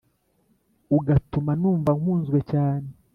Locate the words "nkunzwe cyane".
1.99-2.89